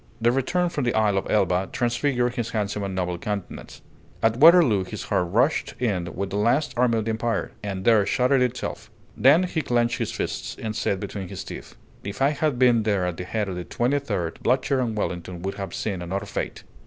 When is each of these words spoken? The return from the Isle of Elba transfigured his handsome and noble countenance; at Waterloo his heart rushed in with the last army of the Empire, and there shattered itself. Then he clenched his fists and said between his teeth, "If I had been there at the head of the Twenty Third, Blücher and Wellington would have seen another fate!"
The 0.19 0.31
return 0.31 0.69
from 0.69 0.83
the 0.83 0.95
Isle 0.95 1.19
of 1.19 1.29
Elba 1.29 1.69
transfigured 1.71 2.33
his 2.33 2.49
handsome 2.49 2.81
and 2.81 2.95
noble 2.95 3.19
countenance; 3.19 3.83
at 4.23 4.37
Waterloo 4.37 4.83
his 4.83 5.03
heart 5.03 5.29
rushed 5.29 5.75
in 5.79 6.11
with 6.15 6.31
the 6.31 6.37
last 6.37 6.73
army 6.75 6.97
of 6.97 7.05
the 7.05 7.11
Empire, 7.11 7.51
and 7.61 7.85
there 7.85 8.03
shattered 8.07 8.41
itself. 8.41 8.89
Then 9.15 9.43
he 9.43 9.61
clenched 9.61 9.99
his 9.99 10.11
fists 10.11 10.57
and 10.59 10.75
said 10.75 10.99
between 10.99 11.27
his 11.27 11.43
teeth, 11.43 11.75
"If 12.03 12.19
I 12.19 12.29
had 12.29 12.57
been 12.57 12.81
there 12.81 13.05
at 13.05 13.17
the 13.17 13.25
head 13.25 13.47
of 13.47 13.53
the 13.55 13.63
Twenty 13.63 13.99
Third, 13.99 14.39
Blücher 14.43 14.81
and 14.83 14.97
Wellington 14.97 15.43
would 15.43 15.53
have 15.61 15.71
seen 15.71 16.01
another 16.01 16.25
fate!" 16.25 16.63